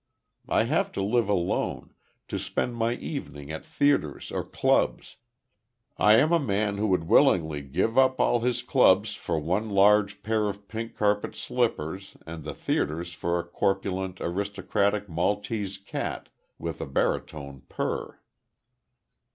[0.49, 1.93] I have to live alone
[2.27, 5.17] to spend my evening at theatres or clubs
[5.95, 10.23] I am a man who would willingly give up all his clubs for one large
[10.23, 16.81] pair of pink carpet slippers, and the theatres for a corpulent, aristocratic Maltese cat, with
[16.81, 18.17] a baritone purr."